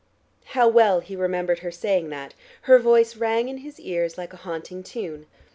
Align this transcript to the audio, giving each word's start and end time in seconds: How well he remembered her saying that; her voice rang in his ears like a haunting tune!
How 0.57 0.67
well 0.67 1.01
he 1.01 1.15
remembered 1.15 1.59
her 1.59 1.69
saying 1.69 2.09
that; 2.09 2.33
her 2.61 2.79
voice 2.79 3.15
rang 3.17 3.49
in 3.49 3.59
his 3.59 3.79
ears 3.79 4.17
like 4.17 4.33
a 4.33 4.37
haunting 4.37 4.81
tune! 4.81 5.27